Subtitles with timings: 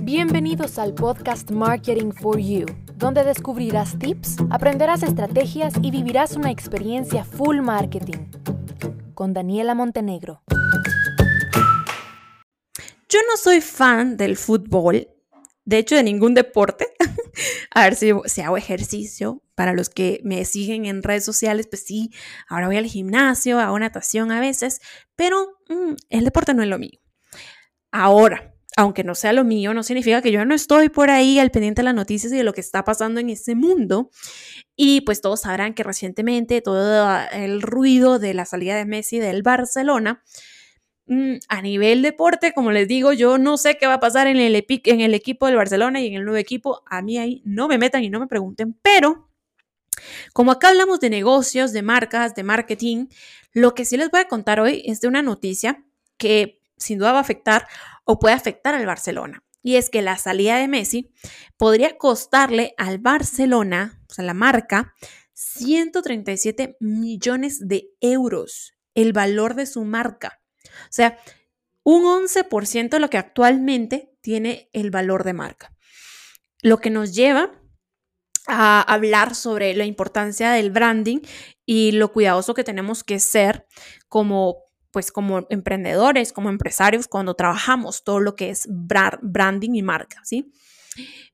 [0.00, 7.24] Bienvenidos al podcast Marketing for You, donde descubrirás tips, aprenderás estrategias y vivirás una experiencia
[7.24, 8.30] full marketing.
[9.14, 10.42] Con Daniela Montenegro.
[13.08, 15.08] Yo no soy fan del fútbol,
[15.64, 16.88] de hecho de ningún deporte.
[17.70, 19.40] A ver si, hago ejercicio.
[19.54, 22.10] Para los que me siguen en redes sociales, pues sí,
[22.48, 24.80] ahora voy al gimnasio, hago natación a veces,
[25.14, 26.98] pero mm, el deporte no es lo mío.
[27.92, 31.50] Ahora, aunque no sea lo mío, no significa que yo no estoy por ahí al
[31.50, 34.10] pendiente de las noticias y de lo que está pasando en ese mundo.
[34.76, 39.42] Y pues todos sabrán que recientemente todo el ruido de la salida de Messi del
[39.42, 40.22] Barcelona,
[41.06, 44.38] mm, a nivel deporte, como les digo, yo no sé qué va a pasar en
[44.38, 46.82] el, en el equipo del Barcelona y en el nuevo equipo.
[46.86, 49.28] A mí ahí no me metan y no me pregunten, pero
[50.32, 53.06] como acá hablamos de negocios, de marcas, de marketing,
[53.52, 55.84] lo que sí les voy a contar hoy es de una noticia
[56.16, 57.66] que sin duda va a afectar
[58.04, 59.44] o puede afectar al Barcelona.
[59.62, 61.12] Y es que la salida de Messi
[61.56, 64.94] podría costarle al Barcelona, o sea, la marca,
[65.34, 70.40] 137 millones de euros, el valor de su marca.
[70.64, 71.18] O sea,
[71.84, 75.76] un 11% de lo que actualmente tiene el valor de marca.
[76.60, 77.52] Lo que nos lleva
[78.46, 81.20] a hablar sobre la importancia del branding
[81.64, 83.66] y lo cuidadoso que tenemos que ser
[84.08, 90.20] como pues como emprendedores, como empresarios, cuando trabajamos todo lo que es branding y marca,
[90.24, 90.52] ¿sí?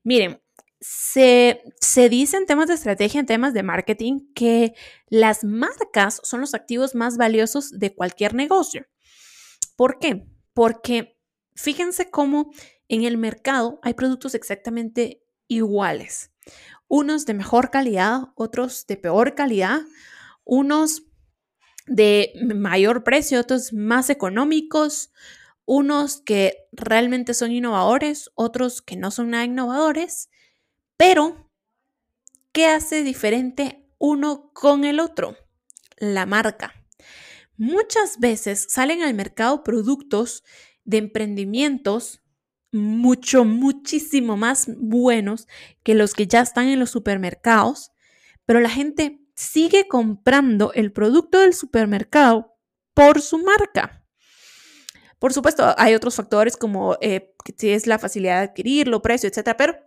[0.03, 0.41] Miren,
[0.79, 4.73] se, se, dice en temas de estrategia, en temas de marketing, que
[5.07, 8.87] las marcas son los activos más valiosos de cualquier negocio.
[9.75, 10.25] ¿Por qué?
[10.53, 11.19] Porque
[11.55, 12.51] fíjense cómo
[12.87, 16.31] en el mercado hay productos exactamente iguales.
[16.87, 19.81] Unos de mejor calidad, otros de peor calidad,
[20.45, 21.08] unos
[21.89, 25.11] de mayor precio, otros más económicos,
[25.65, 30.29] unos que realmente son innovadores, otros que no son nada innovadores,
[30.97, 31.51] pero
[32.51, 35.35] ¿qué hace diferente uno con el otro?
[35.97, 36.73] La marca.
[37.57, 40.43] Muchas veces salen al mercado productos
[40.85, 42.21] de emprendimientos
[42.71, 45.47] mucho, muchísimo más buenos
[45.83, 47.91] que los que ya están en los supermercados,
[48.45, 52.57] pero la gente sigue comprando el producto del supermercado
[52.93, 54.05] por su marca.
[55.17, 59.55] Por supuesto, hay otros factores como eh, si es la facilidad de adquirirlo, precio, etcétera,
[59.55, 59.77] pero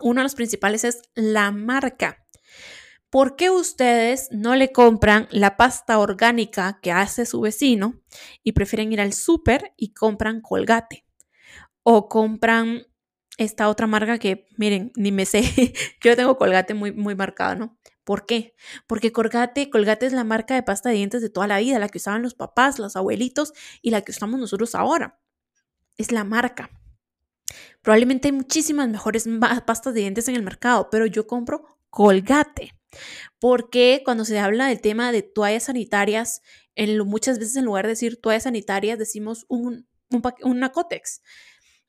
[0.00, 2.26] uno de los principales es la marca.
[3.08, 8.02] ¿Por qué ustedes no le compran la pasta orgánica que hace su vecino
[8.42, 11.06] y prefieren ir al súper y compran colgate?
[11.82, 12.82] O compran
[13.38, 15.42] esta otra marca que, miren, ni me sé,
[16.02, 17.78] yo tengo colgate muy, muy marcado, ¿no?
[18.06, 18.54] ¿Por qué?
[18.86, 21.88] Porque Colgate, Colgate es la marca de pasta de dientes de toda la vida, la
[21.88, 23.52] que usaban los papás, los abuelitos
[23.82, 25.18] y la que usamos nosotros ahora.
[25.96, 26.70] Es la marca.
[27.82, 29.28] Probablemente hay muchísimas mejores
[29.66, 32.74] pastas de dientes en el mercado, pero yo compro Colgate.
[33.40, 36.42] Porque cuando se habla del tema de toallas sanitarias,
[37.04, 39.88] muchas veces en lugar de decir toallas sanitarias, decimos un,
[40.42, 41.22] una Cotex.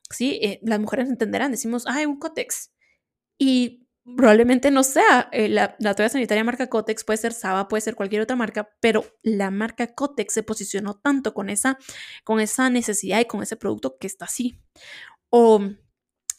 [0.09, 0.39] ¿Sí?
[0.41, 2.71] Eh, las mujeres entenderán, decimos, ay, un Cotex.
[3.37, 7.81] Y probablemente no sea eh, la, la, toalla sanitaria marca Cotex, puede ser Saba, puede
[7.81, 11.77] ser cualquier otra marca, pero la marca Cotex se posicionó tanto con esa,
[12.23, 14.59] con esa necesidad y con ese producto que está así.
[15.29, 15.61] O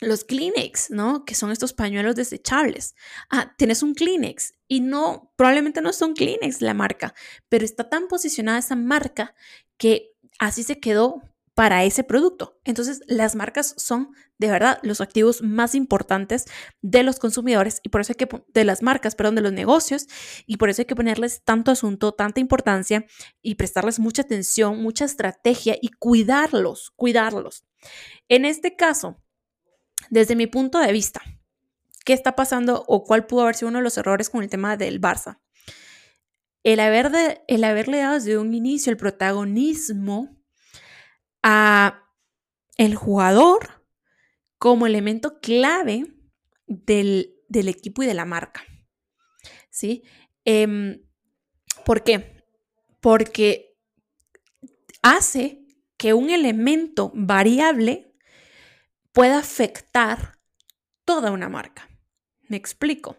[0.01, 1.25] los Kleenex, ¿no?
[1.25, 2.95] Que son estos pañuelos desechables.
[3.31, 7.15] Ah, tienes un Kleenex y no, probablemente no son Kleenex la marca,
[7.49, 9.35] pero está tan posicionada esa marca
[9.77, 11.23] que así se quedó
[11.59, 12.61] para ese producto.
[12.63, 16.45] Entonces, las marcas son de verdad los activos más importantes
[16.83, 20.07] de los consumidores y por eso hay que de las marcas, perdón, de los negocios
[20.47, 23.07] y por eso hay que ponerles tanto asunto, tanta importancia
[23.43, 27.65] y prestarles mucha atención, mucha estrategia y cuidarlos, cuidarlos.
[28.29, 29.21] En este caso,
[30.11, 31.23] desde mi punto de vista,
[32.05, 34.77] ¿qué está pasando o cuál pudo haber sido uno de los errores con el tema
[34.77, 35.41] del Barça?
[36.63, 40.38] El, haber el haberle dado desde un inicio el protagonismo
[41.43, 42.04] a
[42.76, 43.84] el jugador
[44.59, 46.06] como elemento clave
[46.67, 48.62] del, equipo y de la marca.
[49.70, 50.02] ¿Sí?
[50.44, 51.02] Em,
[51.85, 52.44] ¿Por qué?
[53.00, 53.76] Porque
[55.02, 55.64] hace
[55.96, 58.14] que un elemento variable
[59.12, 60.38] pueda afectar
[61.05, 61.88] toda una marca.
[62.49, 63.17] Me explico.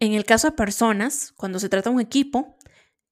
[0.00, 2.57] En el caso de personas, cuando se trata de un equipo,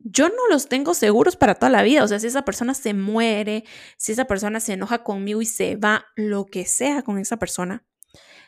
[0.08, 2.04] yo no los tengo seguros para toda la vida.
[2.04, 3.64] O sea, si esa persona se muere,
[3.96, 7.84] si esa persona se enoja conmigo y se va, lo que sea con esa persona.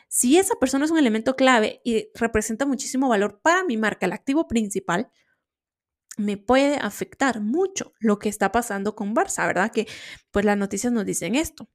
[0.07, 4.13] Si esa persona es un elemento clave y representa muchísimo valor para mi marca, el
[4.13, 5.11] activo principal,
[6.17, 9.71] me puede afectar mucho lo que está pasando con Barça, ¿verdad?
[9.71, 9.87] Que
[10.31, 11.69] pues las noticias nos dicen esto.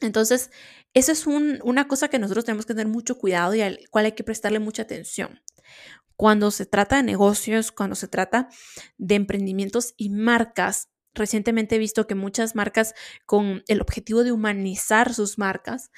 [0.00, 0.50] Entonces,
[0.94, 4.12] eso es una cosa que nosotros tenemos que tener mucho cuidado y al cual hay
[4.12, 5.40] que prestarle mucha atención.
[6.20, 8.50] Cuando se trata de negocios, cuando se trata
[8.98, 12.92] de emprendimientos y marcas, recientemente he visto que muchas marcas
[13.24, 15.90] con el objetivo de humanizar sus marcas,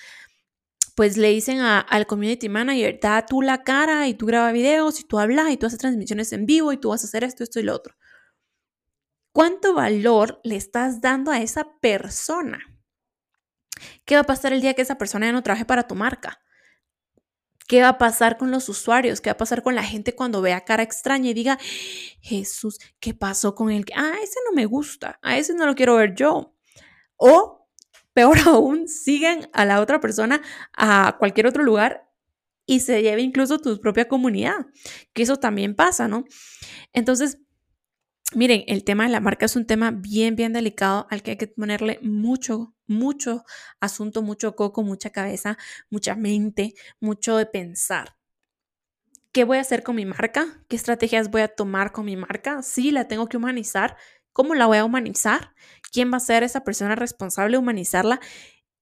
[0.94, 5.02] pues le dicen al community manager, da tú la cara y tú graba videos y
[5.02, 7.58] tú hablas y tú haces transmisiones en vivo y tú vas a hacer esto, esto
[7.58, 7.96] y lo otro.
[9.32, 12.60] ¿Cuánto valor le estás dando a esa persona?
[14.04, 16.40] ¿Qué va a pasar el día que esa persona ya no trabaje para tu marca?
[17.68, 19.20] ¿Qué va a pasar con los usuarios?
[19.20, 21.58] ¿Qué va a pasar con la gente cuando vea cara extraña y diga,
[22.20, 23.84] Jesús, ¿qué pasó con él?
[23.94, 26.54] Ah, ese no me gusta, a ese no lo quiero ver yo.
[27.16, 27.68] O,
[28.12, 30.42] peor aún, siguen a la otra persona
[30.76, 32.08] a cualquier otro lugar
[32.66, 34.66] y se lleve incluso tu propia comunidad,
[35.12, 36.24] que eso también pasa, ¿no?
[36.92, 37.38] Entonces,
[38.34, 41.36] Miren, el tema de la marca es un tema bien, bien delicado al que hay
[41.36, 43.44] que ponerle mucho, mucho
[43.80, 45.58] asunto, mucho coco, mucha cabeza,
[45.90, 48.16] mucha mente, mucho de pensar.
[49.32, 50.62] ¿Qué voy a hacer con mi marca?
[50.68, 52.62] ¿Qué estrategias voy a tomar con mi marca?
[52.62, 53.96] Sí, la tengo que humanizar.
[54.32, 55.54] ¿Cómo la voy a humanizar?
[55.90, 58.20] ¿Quién va a ser esa persona responsable de humanizarla?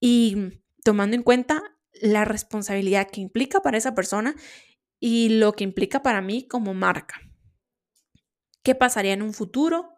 [0.00, 4.34] Y tomando en cuenta la responsabilidad que implica para esa persona
[4.98, 7.20] y lo que implica para mí como marca
[8.62, 9.96] qué pasaría en un futuro.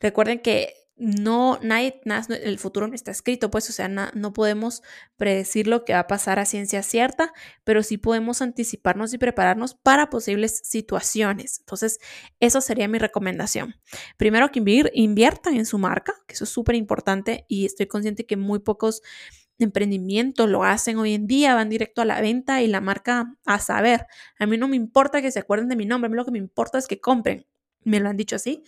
[0.00, 4.82] Recuerden que no, nadie, nada, el futuro no está escrito, pues, o sea, no podemos
[5.16, 7.32] predecir lo que va a pasar a ciencia cierta,
[7.64, 11.60] pero sí podemos anticiparnos y prepararnos para posibles situaciones.
[11.60, 11.98] Entonces,
[12.40, 13.74] eso sería mi recomendación.
[14.16, 14.62] Primero que
[14.94, 19.02] inviertan en su marca, que eso es súper importante y estoy consciente que muy pocos
[19.58, 23.58] emprendimientos lo hacen hoy en día, van directo a la venta y la marca a
[23.60, 24.06] saber.
[24.38, 26.32] A mí no me importa que se acuerden de mi nombre, a mí lo que
[26.32, 27.46] me importa es que compren
[27.84, 28.62] me lo han dicho así.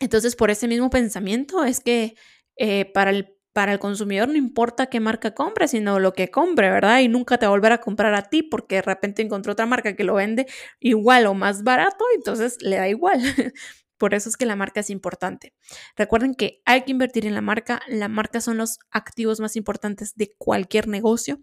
[0.00, 2.16] Entonces, por ese mismo pensamiento es que
[2.56, 6.70] eh, para, el, para el consumidor no importa qué marca compre, sino lo que compre,
[6.70, 7.00] ¿verdad?
[7.00, 9.66] Y nunca te va a volver a comprar a ti porque de repente encontró otra
[9.66, 10.46] marca que lo vende
[10.80, 13.20] igual o más barato, entonces le da igual.
[13.98, 15.52] Por eso es que la marca es importante.
[15.94, 17.82] Recuerden que hay que invertir en la marca.
[17.86, 21.40] La marca son los activos más importantes de cualquier negocio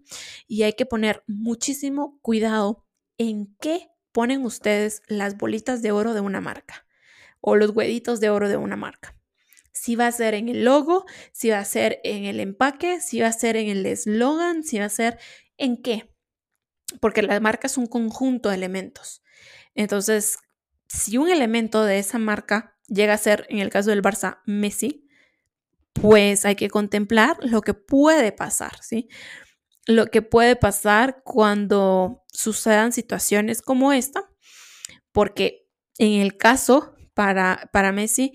[0.48, 2.84] y hay que poner muchísimo cuidado
[3.16, 6.87] en qué ponen ustedes las bolitas de oro de una marca
[7.40, 9.16] o los huevitos de oro de una marca.
[9.72, 13.20] Si va a ser en el logo, si va a ser en el empaque, si
[13.20, 15.18] va a ser en el eslogan, si va a ser
[15.56, 16.12] en qué.
[17.00, 19.22] Porque la marca es un conjunto de elementos.
[19.74, 20.38] Entonces,
[20.88, 25.06] si un elemento de esa marca llega a ser, en el caso del Barça, Messi,
[25.92, 29.08] pues hay que contemplar lo que puede pasar, ¿sí?
[29.88, 34.30] lo que puede pasar cuando sucedan situaciones como esta,
[35.12, 38.32] porque en el caso para, para Messi,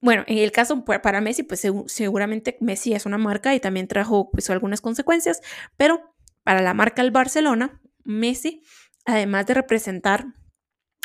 [0.00, 4.30] bueno, en el caso para Messi, pues seguramente Messi es una marca y también trajo
[4.30, 5.40] pues algunas consecuencias,
[5.76, 6.14] pero
[6.44, 8.62] para la marca del Barcelona, Messi,
[9.04, 10.26] además de representar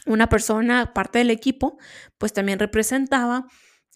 [0.06, 1.80] una persona, parte del equipo,
[2.20, 3.48] pues también representaba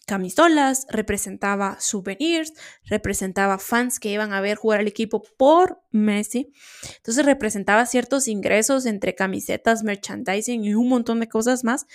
[0.04, 2.52] camisolas, representaba souvenirs,
[2.84, 6.52] representaba fans que iban a ver jugar al equipo por Messi.
[6.96, 11.86] Entonces representaba ciertos ingresos entre camisetas, merchandising y un montón de cosas más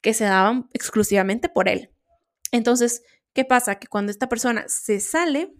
[0.00, 1.90] que se daban exclusivamente por él.
[2.52, 3.02] Entonces,
[3.32, 3.76] ¿qué pasa?
[3.76, 5.54] Que cuando esta persona se sale,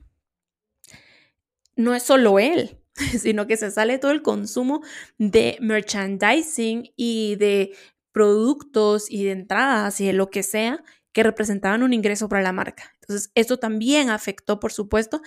[1.76, 2.78] no es solo él,
[3.18, 4.82] sino que se sale todo el consumo
[5.18, 7.74] de merchandising y de
[8.12, 12.52] productos y de entradas y de lo que sea que representaban un ingreso para la
[12.52, 12.92] marca.
[13.00, 15.22] Entonces, esto también afectó, por supuesto,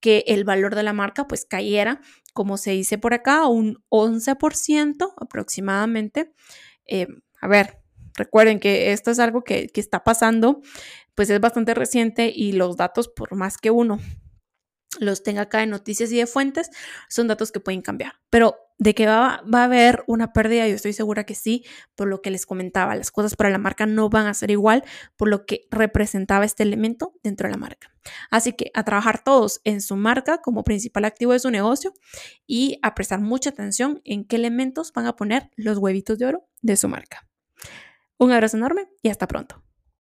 [0.00, 2.00] que el valor de la marca pues cayera,
[2.34, 6.32] como se dice por acá, un 11% aproximadamente.
[6.86, 7.06] Eh,
[7.40, 7.78] a ver,
[8.14, 10.60] recuerden que esto es algo que, que está pasando,
[11.14, 14.00] pues es bastante reciente y los datos, por más que uno
[14.98, 16.70] los tenga acá en noticias y de fuentes,
[17.08, 18.14] son datos que pueden cambiar.
[18.30, 21.64] Pero de que va, va, a haber una pérdida, yo estoy segura que sí,
[21.96, 24.84] por lo que les comentaba, las cosas para la marca no van a ser igual
[25.16, 27.92] por lo que representaba este elemento dentro de la marca.
[28.30, 31.92] Así que a trabajar todos en su marca como principal activo de su negocio
[32.46, 36.48] y a prestar mucha atención en qué elementos van a poner los huevitos de oro
[36.62, 37.26] de su marca.
[38.16, 39.67] Un abrazo enorme y hasta pronto.